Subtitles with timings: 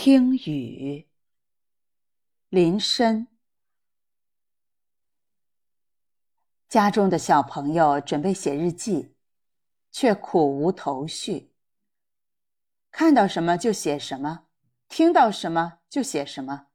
[0.00, 1.08] 听雨，
[2.50, 3.26] 林深。
[6.68, 9.16] 家中的小朋友准备写日记，
[9.90, 11.52] 却苦无头绪。
[12.92, 14.46] 看到什么就写什么，
[14.86, 16.68] 听到什么就写什么。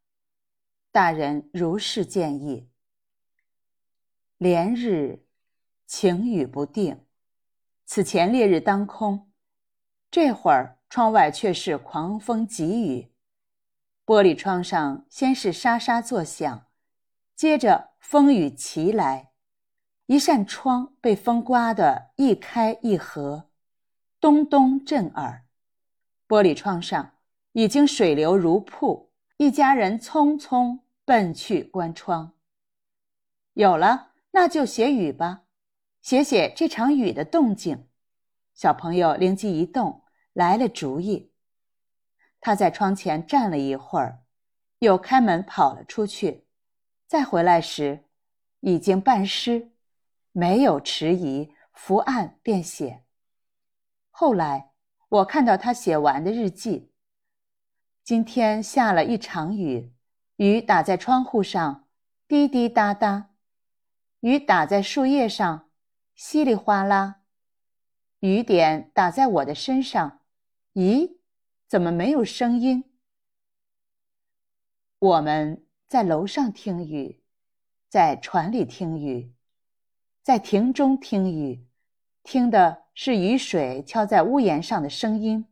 [0.91, 2.69] 大人如是建议。
[4.37, 5.25] 连日
[5.87, 7.05] 晴雨不定，
[7.85, 9.31] 此前烈日当空，
[10.11, 10.81] 这会儿。
[10.89, 13.11] 窗外却是狂风急雨，
[14.05, 16.67] 玻璃窗上先是沙沙作响，
[17.35, 19.31] 接着风雨齐来，
[20.07, 23.49] 一扇窗被风刮得一开一合，
[24.19, 25.45] 咚咚震耳。
[26.27, 27.13] 玻璃窗上
[27.53, 32.33] 已经水流如瀑，一家人匆匆奔去关窗。
[33.53, 35.43] 有了，那就写雨吧，
[36.01, 37.87] 写写这场雨的动静。
[38.53, 40.01] 小朋友灵机一动。
[40.33, 41.31] 来了主意，
[42.45, 44.21] 他在窗前站了一会儿，
[44.79, 46.45] 又开门跑了出去。
[47.07, 48.03] 再回来时，
[48.59, 49.71] 已经半湿，
[50.33, 53.05] 没有迟疑，伏案便写。
[54.11, 54.71] 后来
[55.07, 56.91] 我看到他写完的日记。
[58.03, 59.93] 今天下了一场雨，
[60.35, 61.87] 雨打在窗户上，
[62.27, 63.29] 滴滴答答；
[64.19, 65.69] 雨打在树叶上，
[66.13, 67.21] 稀里哗啦；
[68.19, 70.19] 雨点打在我的身上。
[70.73, 71.19] 咦，
[71.73, 72.83] 怎么没有声音？
[74.99, 77.23] 我们在楼上听雨，
[77.89, 79.33] 在船里听雨，
[80.21, 81.65] 在亭中听雨，
[82.21, 85.47] 听的是雨水敲在屋檐上的声音，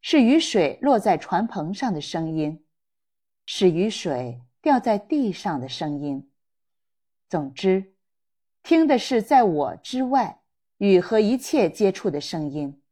[0.00, 2.66] 是雨水落在船棚上的声音，
[3.46, 6.28] 是雨水掉在地上的声音。
[7.28, 7.94] 总之，
[8.64, 10.42] 听的是在我之外
[10.78, 12.82] 雨和一切接触的声音。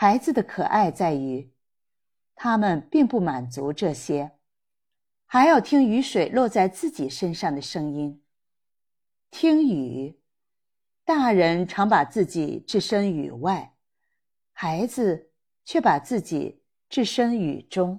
[0.00, 1.50] 孩子的可爱在于，
[2.36, 4.30] 他们并不满足这些，
[5.26, 8.22] 还要听雨水落在自己身上的声音。
[9.32, 10.20] 听雨，
[11.04, 13.74] 大人常把自己置身雨外，
[14.52, 15.32] 孩子
[15.64, 17.98] 却把自己置身雨中。